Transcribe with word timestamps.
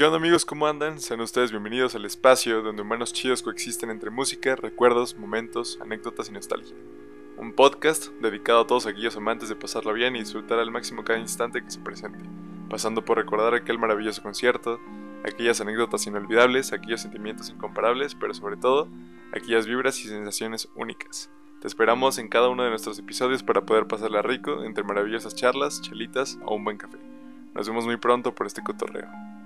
¿Qué 0.00 0.06
onda 0.06 0.16
amigos? 0.16 0.46
¿Cómo 0.46 0.66
andan? 0.66 0.98
Sean 0.98 1.20
ustedes 1.20 1.50
bienvenidos 1.50 1.94
al 1.94 2.06
espacio 2.06 2.62
donde 2.62 2.80
humanos 2.80 3.12
chidos 3.12 3.42
coexisten 3.42 3.90
entre 3.90 4.08
música, 4.08 4.56
recuerdos, 4.56 5.14
momentos, 5.18 5.78
anécdotas 5.82 6.30
y 6.30 6.32
nostalgia. 6.32 6.74
Un 7.36 7.52
podcast 7.52 8.08
dedicado 8.22 8.60
a 8.60 8.66
todos 8.66 8.86
aquellos 8.86 9.18
amantes 9.18 9.50
de 9.50 9.56
pasarlo 9.56 9.92
bien 9.92 10.16
y 10.16 10.20
disfrutar 10.20 10.58
al 10.58 10.70
máximo 10.70 11.04
cada 11.04 11.18
instante 11.18 11.62
que 11.62 11.70
se 11.70 11.80
presente, 11.80 12.24
pasando 12.70 13.04
por 13.04 13.18
recordar 13.18 13.52
aquel 13.52 13.78
maravilloso 13.78 14.22
concierto, 14.22 14.80
aquellas 15.22 15.60
anécdotas 15.60 16.06
inolvidables, 16.06 16.72
aquellos 16.72 17.02
sentimientos 17.02 17.50
incomparables, 17.50 18.14
pero 18.14 18.32
sobre 18.32 18.56
todo, 18.56 18.88
aquellas 19.34 19.66
vibras 19.66 20.02
y 20.02 20.08
sensaciones 20.08 20.70
únicas. 20.76 21.28
Te 21.60 21.68
esperamos 21.68 22.16
en 22.16 22.28
cada 22.28 22.48
uno 22.48 22.62
de 22.62 22.70
nuestros 22.70 22.98
episodios 22.98 23.42
para 23.42 23.66
poder 23.66 23.86
pasarla 23.86 24.22
rico 24.22 24.64
entre 24.64 24.82
maravillosas 24.82 25.34
charlas, 25.34 25.82
chelitas 25.82 26.38
o 26.46 26.54
un 26.54 26.64
buen 26.64 26.78
café. 26.78 26.96
Nos 27.52 27.68
vemos 27.68 27.84
muy 27.84 27.98
pronto 27.98 28.34
por 28.34 28.46
este 28.46 28.62
cotorreo. 28.62 29.39